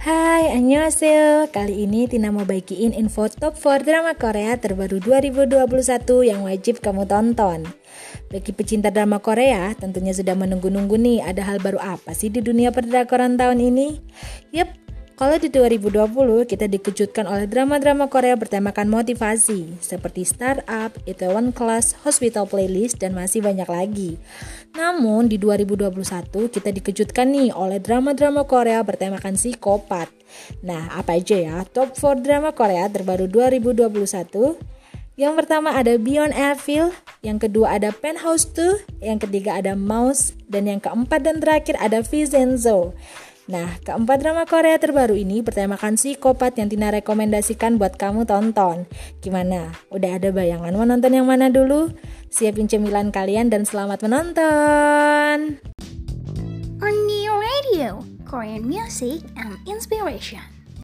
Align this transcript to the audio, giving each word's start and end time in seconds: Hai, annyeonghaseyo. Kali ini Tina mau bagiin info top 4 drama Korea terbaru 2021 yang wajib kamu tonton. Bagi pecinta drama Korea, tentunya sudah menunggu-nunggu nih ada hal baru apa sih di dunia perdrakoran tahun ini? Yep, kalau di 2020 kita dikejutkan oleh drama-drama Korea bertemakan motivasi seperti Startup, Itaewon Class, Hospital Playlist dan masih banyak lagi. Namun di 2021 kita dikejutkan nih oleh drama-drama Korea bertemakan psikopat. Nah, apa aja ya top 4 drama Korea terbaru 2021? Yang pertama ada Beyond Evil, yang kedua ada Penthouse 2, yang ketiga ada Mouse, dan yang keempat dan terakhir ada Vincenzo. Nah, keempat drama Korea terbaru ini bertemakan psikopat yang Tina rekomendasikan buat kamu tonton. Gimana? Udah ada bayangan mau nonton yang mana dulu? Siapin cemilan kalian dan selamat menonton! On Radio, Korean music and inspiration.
Hai, 0.00 0.56
annyeonghaseyo. 0.56 1.52
Kali 1.52 1.84
ini 1.84 2.08
Tina 2.08 2.32
mau 2.32 2.48
bagiin 2.48 2.96
info 2.96 3.28
top 3.28 3.52
4 3.52 3.84
drama 3.84 4.16
Korea 4.16 4.56
terbaru 4.56 4.96
2021 4.96 5.60
yang 6.24 6.40
wajib 6.48 6.80
kamu 6.80 7.04
tonton. 7.04 7.68
Bagi 8.32 8.56
pecinta 8.56 8.88
drama 8.88 9.20
Korea, 9.20 9.76
tentunya 9.76 10.16
sudah 10.16 10.32
menunggu-nunggu 10.32 10.96
nih 10.96 11.20
ada 11.20 11.44
hal 11.44 11.60
baru 11.60 11.76
apa 11.84 12.16
sih 12.16 12.32
di 12.32 12.40
dunia 12.40 12.72
perdrakoran 12.72 13.36
tahun 13.36 13.60
ini? 13.60 14.00
Yep, 14.56 14.79
kalau 15.20 15.36
di 15.36 15.52
2020 15.52 16.48
kita 16.48 16.64
dikejutkan 16.64 17.28
oleh 17.28 17.44
drama-drama 17.44 18.08
Korea 18.08 18.40
bertemakan 18.40 18.88
motivasi 18.88 19.76
seperti 19.76 20.24
Startup, 20.24 20.88
Itaewon 21.04 21.52
Class, 21.52 21.92
Hospital 22.08 22.48
Playlist 22.48 23.04
dan 23.04 23.12
masih 23.12 23.44
banyak 23.44 23.68
lagi. 23.68 24.16
Namun 24.72 25.28
di 25.28 25.36
2021 25.36 25.92
kita 26.48 26.72
dikejutkan 26.72 27.36
nih 27.36 27.52
oleh 27.52 27.76
drama-drama 27.76 28.48
Korea 28.48 28.80
bertemakan 28.80 29.36
psikopat. 29.36 30.08
Nah, 30.64 30.88
apa 30.96 31.20
aja 31.20 31.36
ya 31.36 31.68
top 31.68 32.00
4 32.00 32.24
drama 32.24 32.56
Korea 32.56 32.88
terbaru 32.88 33.28
2021? 33.28 34.56
Yang 35.20 35.34
pertama 35.36 35.76
ada 35.76 36.00
Beyond 36.00 36.32
Evil, 36.32 36.96
yang 37.20 37.36
kedua 37.36 37.76
ada 37.76 37.92
Penthouse 37.92 38.48
2, 38.56 39.04
yang 39.04 39.20
ketiga 39.20 39.60
ada 39.60 39.76
Mouse, 39.76 40.32
dan 40.48 40.64
yang 40.64 40.80
keempat 40.80 41.20
dan 41.20 41.44
terakhir 41.44 41.76
ada 41.76 42.00
Vincenzo. 42.00 42.96
Nah, 43.50 43.82
keempat 43.82 44.22
drama 44.22 44.46
Korea 44.46 44.78
terbaru 44.78 45.18
ini 45.18 45.42
bertemakan 45.42 45.98
psikopat 45.98 46.54
yang 46.54 46.70
Tina 46.70 46.94
rekomendasikan 46.94 47.82
buat 47.82 47.98
kamu 47.98 48.22
tonton. 48.22 48.86
Gimana? 49.18 49.74
Udah 49.90 50.22
ada 50.22 50.30
bayangan 50.30 50.70
mau 50.70 50.86
nonton 50.86 51.10
yang 51.10 51.26
mana 51.26 51.50
dulu? 51.50 51.90
Siapin 52.30 52.70
cemilan 52.70 53.10
kalian 53.10 53.50
dan 53.50 53.66
selamat 53.66 54.06
menonton! 54.06 55.58
On 56.78 56.94
Radio, 57.42 58.06
Korean 58.22 58.62
music 58.62 59.26
and 59.34 59.58
inspiration. 59.66 60.59